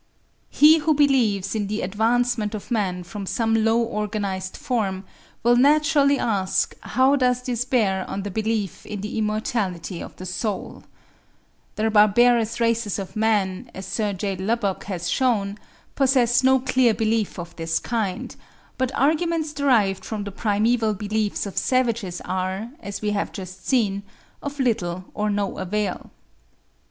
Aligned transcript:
He 0.49 0.79
who 0.79 0.95
believes 0.95 1.53
in 1.53 1.67
the 1.67 1.81
advancement 1.83 2.55
of 2.55 2.71
man 2.71 3.03
from 3.03 3.27
some 3.27 3.53
low 3.63 3.79
organised 3.79 4.57
form, 4.57 5.03
will 5.43 5.55
naturally 5.55 6.17
ask 6.17 6.73
how 6.81 7.15
does 7.15 7.43
this 7.43 7.65
bear 7.65 8.09
on 8.09 8.23
the 8.23 8.31
belief 8.31 8.83
in 8.87 9.01
the 9.01 9.15
immortality 9.19 10.01
of 10.01 10.15
the 10.15 10.25
soul. 10.25 10.85
The 11.75 11.91
barbarous 11.91 12.59
races 12.59 12.97
of 12.97 13.15
man, 13.15 13.69
as 13.75 13.85
Sir 13.85 14.11
J. 14.11 14.35
Lubbock 14.37 14.85
has 14.85 15.07
shewn, 15.07 15.59
possess 15.93 16.41
no 16.43 16.59
clear 16.59 16.95
belief 16.95 17.37
of 17.37 17.55
this 17.55 17.77
kind; 17.77 18.35
but 18.79 18.91
arguments 18.95 19.53
derived 19.53 20.03
from 20.03 20.23
the 20.23 20.31
primeval 20.31 20.95
beliefs 20.95 21.45
of 21.45 21.59
savages 21.59 22.21
are, 22.21 22.71
as 22.79 23.03
we 23.03 23.11
have 23.11 23.31
just 23.31 23.67
seen, 23.67 24.01
of 24.41 24.59
little 24.59 25.05
or 25.13 25.29
no 25.29 25.59
avail. 25.59 26.09